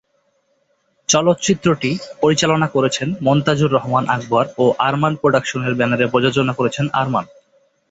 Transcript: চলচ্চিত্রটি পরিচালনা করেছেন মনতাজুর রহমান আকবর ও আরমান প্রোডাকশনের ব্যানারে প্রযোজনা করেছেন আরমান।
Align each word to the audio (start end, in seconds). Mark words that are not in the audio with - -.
চলচ্চিত্রটি 1.09 1.91
পরিচালনা 2.21 2.67
করেছেন 2.67 3.07
মনতাজুর 3.21 3.73
রহমান 3.73 4.05
আকবর 4.07 4.45
ও 4.57 4.65
আরমান 4.87 5.13
প্রোডাকশনের 5.21 5.73
ব্যানারে 5.75 6.05
প্রযোজনা 6.07 6.53
করেছেন 6.53 6.85
আরমান। 6.93 7.25